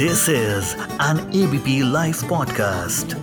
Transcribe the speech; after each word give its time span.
This 0.00 0.28
is 0.28 0.76
an 1.00 1.18
ABP 1.34 1.72
Life 1.94 2.18
podcast. 2.24 3.14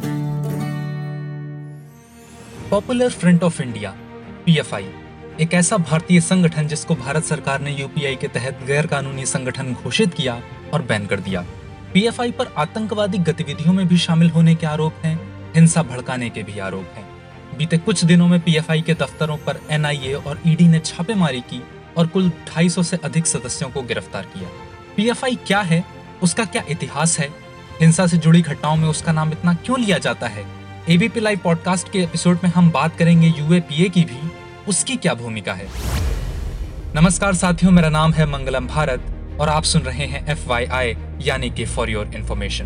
Popular 2.69 3.09
Front 3.09 3.43
of 3.43 3.61
India 3.61 3.91
PFI 4.45 4.89
एक 5.41 5.53
ऐसा 5.53 5.77
भारतीय 5.77 6.21
संगठन 6.21 6.67
जिसको 6.67 6.95
भारत 6.95 7.23
सरकार 7.23 7.61
ने 7.61 7.71
यूपीआई 7.71 8.15
के 8.15 8.27
तहत 8.27 8.59
गैर 8.67 8.87
कानूनी 8.87 9.25
संगठन 9.25 9.73
घोषित 9.73 10.13
किया 10.13 10.41
और 10.73 10.81
बैन 10.81 11.05
कर 11.05 11.19
दिया। 11.19 11.45
पीएफआई 11.93 12.31
पर 12.31 12.53
आतंकवादी 12.57 13.17
गतिविधियों 13.17 13.73
में 13.73 13.87
भी 13.87 13.97
शामिल 13.97 14.29
होने 14.29 14.55
के 14.55 14.67
आरोप 14.67 14.93
हैं, 15.03 15.19
हिंसा 15.53 15.83
भड़काने 15.83 16.29
के 16.29 16.43
भी 16.43 16.59
आरोप 16.59 16.93
हैं। 16.95 17.07
बीते 17.57 17.77
कुछ 17.77 18.05
दिनों 18.05 18.27
में 18.27 18.39
पीएफआई 18.39 18.81
के 18.81 18.93
दफ्तरों 18.93 19.37
पर 19.37 19.61
एनआईए 19.71 20.13
और 20.13 20.41
ईडी 20.47 20.67
ने 20.67 20.79
छापेमारी 20.79 21.41
की 21.41 21.63
और 21.97 22.07
कुल 22.07 22.29
250 22.29 22.83
से 22.83 22.97
अधिक 23.03 23.27
सदस्यों 23.27 23.69
को 23.69 23.81
गिरफ़्तार 23.81 24.23
किया। 24.23 24.49
पीएफआई 24.95 25.35
क्या 25.35 25.61
है 25.61 25.94
उसका 26.25 26.45
क्या 26.45 26.63
इतिहास 26.69 27.19
है? 27.19 27.29
हिंसा 27.81 28.07
से 28.07 28.17
जुड़ी 28.17 28.41
घटनाओं 28.41 28.75
में 28.75 28.87
उसका 28.89 29.11
नाम 29.11 29.31
इतना 29.31 29.53
क्यों 29.53 29.79
लिया 29.79 29.97
जाता 29.97 30.27
है? 30.27 30.45
एबीपी 30.89 31.19
लाइव 31.19 31.39
पॉडकास्ट 31.43 31.91
के 31.91 31.99
एपिसोड 31.99 32.39
में 32.43 32.51
हम 32.51 32.71
बात 32.71 32.97
करेंगे 32.97 33.27
यूएपीए 33.27 33.89
की 33.89 34.01
भी। 34.01 34.31
उसकी 34.67 34.95
क्या 34.95 35.13
भूमिका 35.13 35.53
है? 35.53 35.67
नमस्कार 36.95 37.33
साथियों, 37.33 37.71
मेरा 37.71 37.89
नाम 37.89 38.13
है 38.13 38.25
मंगलम 38.25 38.67
भारत 38.67 39.01
और 39.39 39.49
आप 39.49 39.63
सुन 39.63 39.81
रहे 39.81 40.05
हैं 40.05 40.27
एफ़ 40.27 40.51
यानी 41.21 41.49
कि 41.49 41.65
फॉर 41.65 41.89
योर 41.89 42.11
इन्फॉर्मेशन 42.15 42.65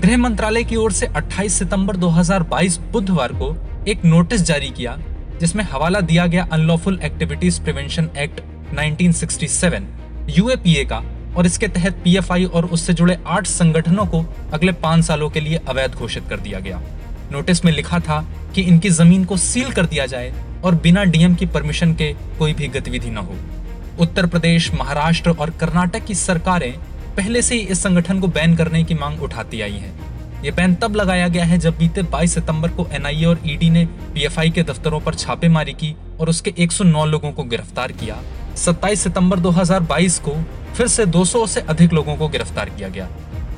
गृह 0.00 0.16
मंत्रालय 0.16 0.64
की 0.64 0.76
ओर 0.76 0.92
से 0.92 1.06
28 1.06 1.58
सितंबर 1.58 1.96
2022 1.96 2.78
बुधवार 2.78 3.32
को 3.32 3.56
एक 3.88 4.04
नोटिस 4.04 4.42
जारी 4.42 4.70
किया, 4.70 4.98
जिसमें 5.40 5.64
हवाला 5.64 6.00
दिया 6.00 6.26
गया 6.26 6.48
Unlawful 6.52 7.00
Activities 7.02 7.62
Prevention 7.62 8.10
Act 8.18 8.40
1967 8.74 9.82
UAPA 10.38 10.84
का 10.84 11.13
और 11.36 11.46
इसके 11.46 11.68
तहत 11.68 12.00
पीएफआई 12.04 12.44
और 12.44 12.66
उससे 12.66 12.92
जुड़े 12.94 13.18
आठ 13.26 13.46
संगठनों 13.46 14.06
को 14.06 14.24
अगले 14.52 14.72
पाँच 14.82 15.04
सालों 15.04 15.30
के 15.30 15.40
लिए 15.40 15.60
अवैध 15.68 15.94
घोषित 15.94 16.28
कर 16.28 16.40
दिया 16.40 16.60
गया। 16.60 16.80
नोटिस 17.32 17.64
में 17.64 17.72
लिखा 17.72 17.98
था 18.00 18.24
कि 18.54 18.62
इनकी 18.62 18.90
ज़मीन 18.90 19.24
को 19.24 19.36
सील 19.36 19.70
कर 19.72 19.86
दिया 19.86 20.06
जाए 20.06 20.32
और 20.64 20.74
बिना 20.74 21.04
डीएम 21.04 21.34
की 21.34 21.46
परमिशन 21.46 21.94
के 21.94 22.12
कोई 22.38 22.52
भी 22.52 22.68
गतिविधि 22.68 23.10
न 23.10 23.16
हो। 23.18 23.36
उत्तर 24.00 24.26
प्रदेश, 24.26 24.72
महाराष्ट्र 24.74 25.30
और 25.30 25.50
कर्नाटक 25.50 26.04
की 26.04 26.14
सरकारें 26.14 26.72
पहले 27.16 27.42
से 27.42 27.54
ही 27.54 27.60
इस 27.62 27.82
संगठन 27.82 28.20
को 28.20 28.28
बैन 28.28 28.56
करने 28.56 28.82
की 28.84 28.94
मांग 28.94 29.22
उठाती 29.22 29.60
आई 29.60 29.72
हैं। 29.72 30.42
ये 30.44 30.50
बैन 30.50 30.74
तब 30.74 30.96
लगाया 30.96 31.28
गया 31.28 31.44
है 31.44 31.58
जब 31.58 31.76
बीते 31.78 32.02
22 32.04 32.34
सितंबर 32.34 32.68
को 32.68 32.86
एनआईए 32.92 33.24
और 33.24 33.40
ईडी 33.46 33.70
ने 33.70 33.84
पीएफआई 34.14 34.50
के 34.50 34.62
दफ्तरों 34.62 35.00
पर 35.00 35.14
छापेमारी 35.14 35.72
की 35.72 35.94
और 36.20 36.28
उसके 36.28 36.52
109 36.58 37.04
लोगों 37.04 37.32
को 37.32 37.44
गिरफ़्तार 37.44 37.92
किया। 37.92 38.16
27 38.56 39.02
सितंबर 39.02 39.40
2022 39.40 40.18
को 40.18 40.34
फिर 40.74 40.86
से 40.86 41.06
200 41.06 41.46
से 41.46 41.60
अधिक 41.60 41.92
लोगों 41.92 42.16
को 42.16 42.28
गिरफ़्तार 42.28 42.68
किया 42.68 42.88
गया। 42.88 43.08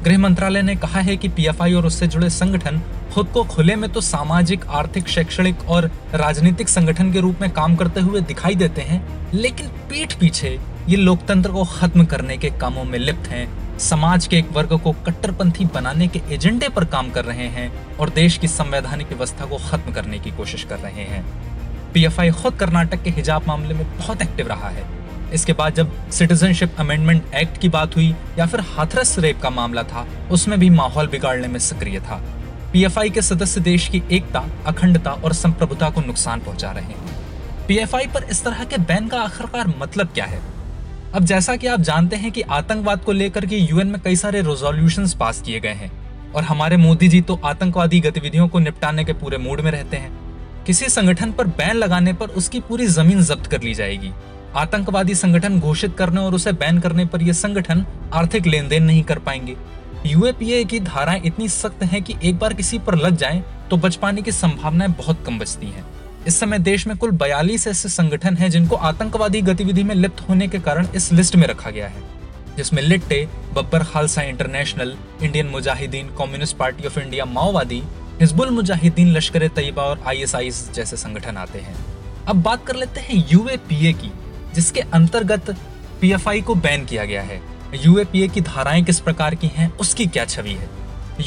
गृह 0.03 0.19
मंत्रालय 0.19 0.63
ने 0.63 0.75
कहा 0.77 1.01
है 1.01 1.17
कि 1.17 1.29
पीएफआई 1.29 1.73
और 1.73 1.87
उससे 1.87 2.07
जुड़े 2.07 2.31
संगठन 2.31 2.81
खुद 3.15 3.27
को 3.27 3.43
खुले 3.45 3.77
में 3.77 3.91
तो 3.93 4.01
सामाजिक, 4.01 4.67
आर्थिक, 4.67 5.09
शैक्षणिक 5.09 5.69
और 5.69 5.91
राजनीतिक 6.15 6.69
संगठन 6.69 7.13
के 7.13 7.21
रूप 7.21 7.41
में 7.41 7.51
काम 7.51 7.77
करते 7.77 8.01
हुए 8.01 8.21
दिखाई 8.21 8.55
देते 8.55 8.83
हैं, 8.83 9.31
लेकिन 9.35 9.69
पीठ 9.91 10.15
पीछे 10.15 10.59
ये 10.89 10.97
लोकतंत्र 10.97 11.53
को 11.53 11.65
खत्म 11.65 12.05
करने 12.05 12.37
के 12.37 12.51
कामों 12.51 12.85
में 12.85 12.99
लिप्त 12.99 13.29
हैं। 13.29 13.79
समाज 13.79 14.27
के 14.27 14.37
एक 14.37 14.53
वर्ग 14.53 14.79
को 14.81 14.93
कट्टरपंथी 15.07 15.65
बनाने 15.65 16.09
के 16.09 16.21
एजेंडे 16.31 16.69
पर 16.69 16.85
काम 16.85 17.11
कर 17.11 17.25
रहे 17.25 17.47
हैं 17.49 17.97
और 17.97 18.11
देश 18.11 18.39
की 18.39 18.49
संवैधानिक 18.49 19.09
व्यवस्था 19.09 19.45
को 19.45 19.57
खत्म 19.71 19.93
करने 19.93 20.19
की 20.19 20.31
कोशिश 20.31 20.65
कर 20.65 20.79
रहे 20.79 21.05
हैं। 21.05 21.25
पीएफआई 21.93 22.31
खुद 22.33 22.55
कर्नाटक 22.55 23.03
के 23.03 23.11
हिजाब 23.11 23.49
मामले 23.49 23.75
में 23.75 23.85
बहुत 23.99 24.23
एक्टिव 24.23 24.49
रहा 24.49 24.69
है। 24.69 24.85
इसके 25.33 25.53
बाद 25.53 25.75
जब 25.75 26.11
सिटीजनशिप 26.11 26.77
अमेंडमेंट 26.79 27.35
एक्ट 27.35 27.59
की 27.59 27.69
बात 27.69 27.97
हुई 27.97 28.15
या 28.39 28.47
फिर 28.47 28.61
हाथरस 28.69 29.19
रेप 29.19 29.41
का 29.41 29.51
मामला 29.51 29.83
था, 29.83 30.07
उसमें 30.31 30.59
भी 30.61 30.71
माहौल 30.71 31.07
बिगाड़ने 31.07 31.49
में 31.49 31.59
सक्रिय 31.59 32.01
था। 32.01 32.23
पीएफआई 32.73 33.11
के 33.11 33.23
सदस्य 33.23 33.61
देश 33.61 33.89
की 33.89 34.03
एकता, 34.13 34.45
अखंडता 34.67 35.11
और 35.11 35.33
संप्रभुता 35.33 35.91
को 35.91 36.01
नुकसान 36.01 36.41
पहुँचा 36.41 36.71
रहे 36.71 36.85
हैं। 36.85 37.67
पीएफआई 37.69 38.07
पर 38.07 38.25
इस 38.25 38.45
तरह 38.45 38.65
के 38.65 38.79
बैन 38.79 39.09
का 39.09 39.21
आखिरकार 39.21 39.73
मतलब 39.79 40.09
क्या 40.09 40.25
है? 40.25 40.41
अब 41.15 41.25
जैसा 41.25 41.57
कि 41.57 41.67
आप 41.67 41.81
जानते 41.81 42.17
हैं 42.17 42.31
कि 42.33 42.43
आतंकवाद 42.43 43.05
को 43.05 43.13
लेकर 43.13 43.47
के 43.47 43.57
यूएन 43.57 43.87
में 43.87 44.01
कई 44.01 44.17
सारे 44.17 44.41
रेजोल्यूशन 44.43 45.09
पास 45.21 45.41
किए 45.43 45.61
गए 45.61 45.73
हैं, 45.73 45.91
और 46.33 46.43
हमारे 46.43 46.77
मोदी 46.77 47.09
जी 47.09 47.21
तो 47.21 47.41
आतंकवादी 47.45 48.01
गतिविधियों 48.01 48.49
को 48.49 48.59
निपटाने 48.59 49.05
के 49.05 49.13
पूरे 49.13 49.39
मूड 49.39 49.61
में 49.61 49.71
रहते 49.71 49.97
हैं। 49.97 50.65
किसी 50.65 50.89
संगठन 50.89 51.33
पर 51.33 51.47
बैन 51.47 51.77
लगाने 51.77 52.13
पर 52.13 52.29
उसकी 52.29 52.61
पूरी 52.61 52.87
ज़मीन 52.87 53.23
जब्त 53.23 53.47
कर 53.47 53.63
ली 53.63 53.75
जाएगी। 53.75 54.13
आतंकवादी 54.57 55.15
संगठन 55.15 55.59
घोषित 55.61 55.97
करने 55.97 56.21
और 56.21 56.35
उसे 56.35 56.53
बैन 56.53 56.79
करने 56.81 57.05
पर 57.07 57.23
यह 57.23 57.33
संगठन 57.33 57.85
आर्थिक 58.15 58.47
लेन 58.47 58.69
देन 58.69 58.83
नहीं 58.83 59.03
कर 59.03 59.19
पाएँगे। 59.19 59.57
यूएपीए 60.07 60.65
की 60.65 60.81
धाराएँ 60.81 61.21
इतनी 61.25 61.49
सख्त 61.49 61.83
हैं 61.83 62.03
कि 62.03 62.15
एक 62.25 62.39
बार 62.39 62.55
किसी 62.55 62.79
पर 62.79 62.95
लग 62.95 63.17
जाए 63.17 63.43
तो 63.71 63.77
बच 63.77 63.97
पाने 63.97 64.23
की 64.23 64.33
संभावनाएँ 64.33 64.91
बहुत 64.91 65.25
कम 65.27 65.39
बचती 65.39 65.67
हैं। 65.67 65.85
इस 66.27 66.39
समय 66.41 66.59
देश 66.59 66.87
में 66.87 66.97
कुल 66.97 67.11
बयालीस 67.11 67.67
ऐसे 67.69 67.89
संगठन 67.89 68.37
हैं 68.37 68.51
जिनको 68.51 68.77
आतंकवादी 68.77 69.41
गतिविधि 69.43 69.83
में 69.83 69.95
लिप्त 69.95 70.29
होने 70.29 70.49
के 70.49 70.59
कारण 70.59 70.87
इस 70.95 71.13
लिस्ट 71.13 71.37
में 71.37 71.47
रखा 71.47 71.71
गया 71.71 71.89
है, 71.89 72.03
जिसमें 72.57 72.83
लिट्टे, 72.83 73.29
Babbar 73.55 73.85
Khalsa 73.85 74.23
International, 74.23 74.97
Indian 75.23 75.47
Mujahideen, 75.47 76.07
Communist 76.19 76.57
Party 76.57 76.87
of 76.87 76.99
India, 77.01 77.25
माओवादी, 77.25 77.83
हिजबुल 78.21 78.51
मुजाहिदीन, 78.51 79.13
लश्कर 79.13 79.49
तैयबा 79.49 79.83
और 79.83 80.03
आईएसआई 80.07 80.51
जैसे 80.51 80.97
संगठन 80.97 81.37
आते 81.37 81.59
हैं। 81.59 81.77
अब 82.29 82.43
बात 82.43 82.67
कर 82.67 82.77
लेते 82.77 83.01
हैं 83.01 83.25
यूएपीए 83.33 83.93
की। 83.93 84.11
जिसके 84.57 84.81
अंतर्गत 84.81 85.57
पीएफआई 86.01 86.41
को 86.41 86.55
बैन 86.55 86.85
किया 86.85 87.05
गया 87.05 87.23
है। 87.23 87.43
यूएपीए 87.75 88.29
की 88.29 88.41
धाराएँ 88.41 88.83
किस 88.85 89.01
प्रकार 89.01 89.35
की 89.35 89.47
हैं, 89.47 89.79
उसकी 89.79 90.07
क्या 90.07 90.25
छवि 90.25 90.51
है? 90.51 90.69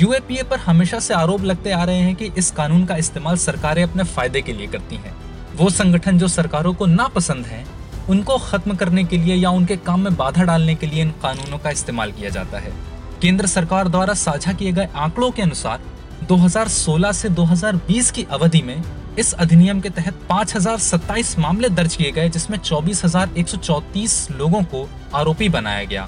यूएपीए 0.02 0.44
पर 0.44 0.58
हमेशा 0.58 1.00
से 1.00 1.14
आरोप 1.14 1.42
लगते 1.42 1.72
आ 1.72 1.84
रहे 1.84 1.98
हैं 1.98 2.16
कि 2.16 2.32
इस 2.38 2.52
कानून 2.52 2.86
का 2.86 2.96
इस्तेमाल 2.96 3.38
सरकारें 3.38 3.84
अपने 3.84 4.04
फ़ायदे 4.04 4.42
के 4.42 4.54
लिए 4.54 4.68
करती 4.68 4.96
हैं। 4.96 5.16
वो 5.56 5.70
संगठन 5.70 6.18
जो 6.18 6.28
सरकारों 6.28 6.74
को 6.74 6.86
नापसंद 6.86 7.46
हैं, 7.46 7.68
उनको 8.10 8.38
खत्म 8.38 8.76
करने 8.76 9.04
के 9.04 9.18
लिए 9.18 9.36
या 9.36 9.50
उनके 9.50 9.78
काम 9.78 10.00
में 10.00 10.16
बाधा 10.16 10.44
डालने 10.44 10.76
के 10.76 10.88
लिए 10.88 11.02
इन 11.02 11.12
कानूनों 11.12 11.58
का 11.58 11.70
इस्तेमाल 11.70 12.12
किया 12.12 12.30
जाता 12.30 12.60
है। 12.60 12.74
केंद्र 13.22 13.48
सरकार 13.48 13.88
द्वारा 13.88 14.14
साझा 14.14 14.54
किए 14.54 14.72
गए 14.72 14.88
आंकड़ों 14.96 15.32
के 15.32 15.42
अनुसार 15.42 15.80
2016 16.28 17.12
से 17.12 17.30
2020 17.30 18.12
की 18.12 18.26
अवधि 18.32 18.62
में 18.62 18.82
इस 19.20 19.34
अधिनियम 19.34 19.80
के 19.82 19.90
तहत 19.90 20.14
पाँच 20.30 21.36
मामले 21.40 21.70
दर्ज 21.70 21.96
किए 21.96 22.12
गए 22.12 22.30
जिसमें 22.30 22.58
24,134 22.58 24.32
लोगों 24.32 24.62
को 24.64 24.90
आरोपी 25.16 25.50
बनाया 25.50 25.84
गया। 25.84 26.08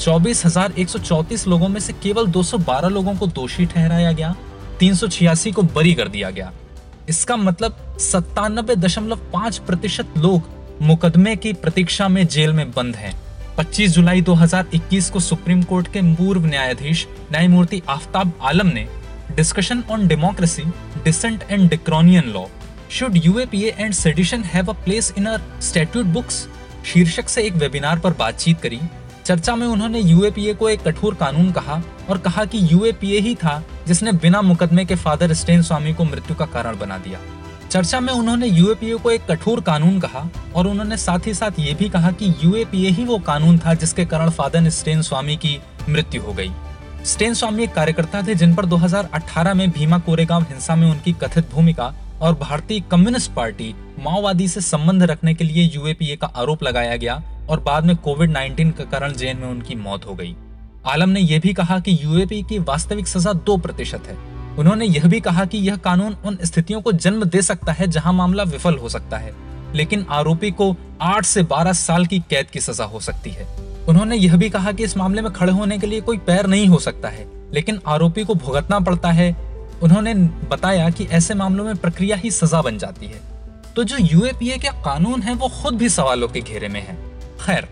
24,134 0.00 1.46
लोगों 1.46 1.68
में 1.68 1.80
से 1.80 1.92
केवल 1.92 2.26
212 2.26 2.88
लोगों 2.88 3.14
को 3.14 3.26
दोषी 3.26 3.66
ठहराया 3.66 4.12
गया 4.12 4.34
तीन 4.80 4.94
को 5.52 5.62
बरी 5.62 5.94
कर 5.94 6.08
दिया 6.08 6.30
गया। 6.30 6.52
इसका 7.08 7.36
मतलब 7.36 7.96
सत्तानबे 8.00 8.76
दशमलव 8.76 9.20
प्रतिशत 9.66 10.18
लोग 10.18 10.48
मुकदमे 10.82 11.36
की 11.36 11.52
प्रतीक्षा 11.52 12.08
में 12.08 12.26
जेल 12.26 12.52
में 12.52 12.70
बंद 12.70 12.96
हैं। 12.96 13.12
25 13.56 13.90
जुलाई 13.90 14.22
2021 14.22 15.10
को 15.10 15.20
सुप्रीम 15.20 15.62
कोर्ट 15.62 15.88
के 15.88 16.02
पूर्व 16.14 16.46
न्यायाधीश 16.46 17.06
न्यायमूर्ति 17.32 17.82
आफ्ताब 17.88 18.32
आलम 18.42 18.66
ने 18.66 18.86
discussion 19.36 19.82
on 19.90 20.06
democracy 20.08 20.62
dissent 21.04 21.44
and 21.50 21.68
draconian 21.70 22.28
law 22.28 22.44
should 22.90 23.16
UAPA 23.24 23.74
and 23.78 23.92
sedition 23.94 24.44
have 24.44 24.70
a 24.70 24.72
place 24.84 25.12
in 25.18 25.26
our 25.26 25.42
statute 25.62 26.06
books 26.06 26.46
शीर्षक 26.86 27.28
से 27.28 27.42
एक 27.42 27.54
वेबिनार 27.54 27.98
पर 27.98 28.12
बातचीत 28.12 28.60
करी। 28.60 28.80
चर्चा 29.26 29.54
में 29.56 29.66
उन्होंने 29.66 30.00
यूएपीए 30.00 30.54
को 30.54 30.68
एक 30.68 30.82
कठोर 30.82 31.14
कानून 31.14 31.50
कहा 31.52 31.82
और 32.10 32.18
कहा 32.18 32.44
कि 32.44 32.58
यूएपीए 32.72 33.18
ही 33.20 33.34
था 33.34 33.62
जिसने 33.86 34.12
बिना 34.12 34.40
मुकदमे 34.42 34.84
के 34.84 34.94
फादर 34.94 35.32
स्टेन 35.34 35.62
स्वामी 35.62 35.92
को 35.94 36.04
मृत्यु 36.04 36.36
का 36.36 36.46
कारण 36.46 36.78
बना 36.78 36.98
दिया। 36.98 37.18
चर्चा 37.70 38.00
में 38.00 38.12
उन्होंने 38.12 38.46
यूएपीए 38.46 38.94
को 38.94 39.10
एक 39.10 39.26
कठोर 39.26 39.60
कानून 39.60 40.00
कहा 40.00 40.28
और 40.54 40.66
उन्होंने 40.66 40.96
साथ 40.96 41.26
ही 41.26 41.34
साथ 41.34 41.58
ये 41.58 41.74
भी 41.74 41.88
कहा 41.88 42.10
कि 42.12 42.34
यूएपीए 42.44 42.90
ही 42.90 43.04
वो 43.04 43.18
कानून 43.18 43.58
था 43.58 43.74
जिसके 43.74 44.04
कारण 44.04 44.30
फादर 44.30 44.68
स्टेन 44.70 45.02
स्वामी 45.02 45.36
की 45.36 45.58
मृत्यु 45.88 46.22
हो 46.22 46.32
गई। 46.32 46.50
स्टेन 47.04 47.34
स्वामी 47.34 47.62
एक 47.62 47.72
कार्यकर्ता 47.72 48.20
थे, 48.22 48.34
जिन 48.34 48.54
पर 48.54 48.66
2018 48.66 49.54
में 49.54 49.70
भीमा 49.70 49.98
कोरेगांव 49.98 50.42
हिंसा 50.42 50.74
में 50.76 50.90
उनकी 50.90 51.12
कथित 51.12 51.50
भूमिका 51.50 51.92
और 52.22 52.34
भारतीय 52.34 52.80
कम्युनिस्ट 52.80 53.30
पार्टी 53.32 53.74
माओवादी 53.98 54.48
से 54.48 54.60
संबंध 54.60 55.02
रखने 55.02 55.34
के 55.34 55.44
लिए 55.44 55.62
यूएपीए 55.66 56.16
का 56.16 56.26
आरोप 56.26 56.62
लगाया 56.62 56.96
गया 56.96 57.22
और 57.50 57.60
बाद 57.60 57.84
में 57.84 57.94
कोविड 57.96 58.30
19 58.30 58.72
के 58.72 58.84
कारण 58.84 59.12
जेल 59.12 59.36
में 59.36 59.46
उनकी 59.48 59.74
मौत 59.74 60.06
हो 60.06 60.14
गई। 60.14 60.34
आलम 60.86 61.08
ने 61.08 61.20
यह 61.20 61.40
भी 61.40 61.52
कहा 61.52 61.78
कि 61.78 61.98
यूएपी 62.02 62.42
की 62.42 62.58
वास्तविक 62.58 63.08
सजा 63.08 63.32
दो 63.32 63.56
प्रतिशत 63.56 64.06
है। 64.06 64.16
उन्होंने 64.58 64.86
यह 64.86 65.08
भी 65.08 65.20
कहा 65.20 65.44
कि 65.44 65.58
यह 65.58 65.76
कानून 65.76 66.16
उन 66.24 66.38
स्थितियों 66.44 66.80
को 66.80 66.92
जन्म 66.92 67.24
दे 67.24 67.42
सकता 67.42 67.72
है 67.72 67.86
जहाँ 67.86 68.12
मामला 68.12 68.42
विफल 68.42 68.76
हो 68.76 68.88
सकता 68.88 69.18
है, 69.18 69.32
लेकिन 69.74 70.06
आरोपी 70.10 70.50
को 70.50 70.74
आठ 71.00 71.24
से 71.24 71.42
बारह 71.42 71.72
साल 71.72 72.06
की 72.06 72.18
कैद 72.20 72.50
की 72.50 72.60
सजा 72.60 72.84
हो 72.84 73.00
सकती 73.00 73.30
है। 73.30 73.69
उन्होंने 73.88 74.16
यह 74.16 74.36
भी 74.36 74.50
कहा 74.50 74.72
कि 74.72 74.84
इस 74.84 74.96
मामले 74.96 75.22
में 75.22 75.32
खड़े 75.32 75.52
होने 75.52 75.78
के 75.78 75.86
लिए 75.86 76.00
कोई 76.00 76.18
पैर 76.18 76.46
नहीं 76.46 76.66
हो 76.68 76.78
सकता 76.78 77.08
है, 77.08 77.26
लेकिन 77.52 77.80
आरोपी 77.86 78.24
को 78.24 78.34
भुगतना 78.34 78.80
पड़ता 78.80 79.10
है। 79.10 79.30
उन्होंने 79.82 80.14
बताया 80.50 80.88
कि 80.90 81.04
ऐसे 81.04 81.34
मामलों 81.34 81.64
में 81.64 81.76
प्रक्रिया 81.76 82.16
ही 82.16 82.30
सजा 82.30 82.62
बन 82.62 82.78
जाती 82.78 83.06
है। 83.06 83.20
तो 83.76 83.84
जो 83.84 83.96
यूएपीए 83.98 84.56
के 84.58 84.68
कानून 84.84 85.22
है, 85.22 85.34
वो 85.34 85.48
खुद 85.62 85.74
भी 85.74 85.88
सवालों 85.88 86.28
के 86.28 86.40
घेरे 86.40 86.68
में 86.68 86.80
है। 86.80 86.96
खैर, 87.40 87.68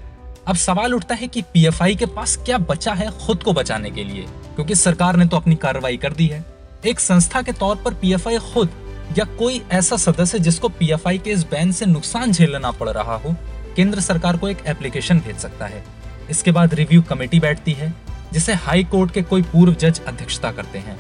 अब 0.47 0.57
सवाल 0.57 0.95
उठता 0.95 1.15
है 1.15 1.27
कि 1.27 1.43
पीएफआई 1.43 1.95
के 1.95 2.07
पास 2.07 2.37
क्या 2.37 2.59
बचा 2.59 2.93
है 2.93 3.11
खुद 3.19 3.43
को 3.43 3.53
बचाने 3.53 3.91
के 3.91 4.05
लिए, 4.05 4.27
क्योंकि 4.55 4.75
सरकार 4.75 5.17
ने 5.17 5.27
तो 5.27 5.37
अपनी 5.37 5.55
कार्रवाई 5.57 5.97
कर 5.97 6.13
दी 6.13 6.27
है। 6.27 6.45
एक 6.87 7.01
संस्था 7.01 7.43
के 7.43 7.53
तौर 7.53 7.77
पर 7.77 7.95
पीएफआई 7.95 8.39
खुद 8.53 8.71
या 9.19 9.25
कोई 9.39 9.63
ऐसा 9.73 9.97
सदस्य 9.97 10.39
जिसको 10.39 10.69
पीएफआई 10.69 11.19
के 11.19 11.31
इस 11.31 11.43
बैन 11.43 11.73
से 11.73 11.87
नुकसान 11.87 12.33
झेलना 12.33 12.71
पड़ 12.71 12.89
रहा 12.89 13.17
हो, 13.17 13.35
केंद्र 13.77 14.01
सरकार 14.01 14.37
को 14.37 14.49
एक 14.49 14.59
एप्लीकेशन 14.67 15.21
भेज 15.21 15.37
सकता 15.37 15.67
है। 15.67 15.85
इसके 16.31 16.51
बाद 16.51 16.75
रिव्यू 16.75 17.03
कमेटी 17.03 17.41
बैठती 17.41 17.73
है 17.73 17.93
जिसे 18.33 18.55
हाई 18.55 18.85
कोर्ट 18.85 19.11
के 19.11 19.23
कोई 19.23 19.43
पूर्व 19.43 19.75
जज 19.75 20.01
अध्यक्षता 20.01 20.53
करते 20.53 20.79
हैं। 20.79 20.99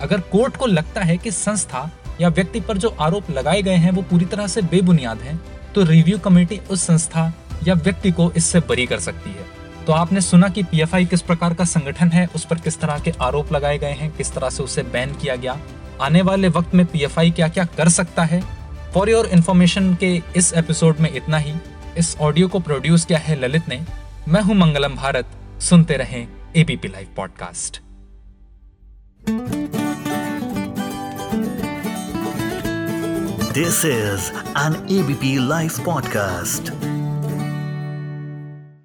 अगर 0.00 0.20
कोर्ट 0.20 0.56
को 0.56 0.66
लगता 0.66 1.00
है 1.00 1.16
कि 1.16 1.30
संस्था 1.30 1.90
या 2.20 2.28
व्यक्ति 2.28 2.60
पर 2.60 2.78
जो 2.78 2.88
आरोप 3.00 3.30
लगाए 3.30 3.62
गए 3.62 3.76
हैं 3.76 3.90
वो 3.90 4.02
पूरी 4.02 4.24
तरह 4.24 4.46
से 4.46 4.62
बेबुनियाद 4.62 5.20
हैं, 5.20 5.40
तो 5.74 5.84
रिव्यू 5.84 6.18
कमेटी 6.18 6.60
उस 6.70 6.82
संस्था 6.82 7.32
या 7.66 7.74
व्यक्ति 7.74 8.10
को 8.10 8.30
इससे 8.36 8.60
बरी 8.60 8.86
कर 8.86 9.00
सकती 9.00 9.30
है। 9.30 9.44
तो 9.86 9.92
आपने 9.92 10.20
सुना 10.20 10.48
कि 10.48 10.62
पीएफआई 10.62 11.04
किस 11.04 11.22
प्रकार 11.22 11.54
का 11.54 11.64
संगठन 11.64 12.08
है 12.08 12.26
उस 12.34 12.44
पर 12.44 12.58
किस 12.58 12.80
तरह 12.80 12.98
के 12.98 13.12
आरोप 13.20 13.52
लगाए 13.52 13.78
गए 13.78 13.92
हैं 13.92 14.10
किस 14.10 14.32
तरह 14.32 14.50
से 14.50 14.62
उसे 14.62 14.82
बैन 14.82 15.14
किया 15.14 15.36
गया 15.36 15.58
आने 16.00 16.22
वाले 16.22 16.48
वक्त 16.48 16.74
में 16.74 16.84
पीएफआई 16.86 17.30
क्या 17.30 17.48
क्या 17.48 17.64
कर 17.76 17.88
सकता 17.88 18.24
है? 18.24 18.42
फॉर 18.94 19.10
योर 19.10 19.26
इन्फॉर्मेशन 19.26 19.94
के 19.94 20.14
इस 20.36 20.52
एपिसोड 20.52 21.00
में 21.00 21.12
इतना 21.14 21.38
ही। 21.38 21.54
इस 21.98 22.16
ऑडियो 22.20 22.48
को 22.48 22.60
प्रोड्यूस 22.60 23.04
किया 23.04 23.18
है 23.18 23.40
ललित 23.40 23.68
ने। 23.68 23.80
मैं 24.30 24.40
हूँ 24.40 24.54
मंगलम 24.54 24.94
भारत 24.96 25.30
सुनते 25.60 25.96
रहें 25.96 26.28
ABP 26.56 26.88
Live 26.88 27.08
podcast 27.16 27.80
this 33.54 33.84
is 33.84 34.30
an 34.58 34.86
ABP 34.90 35.48
Live 35.48 35.70
podcast. 35.70 36.99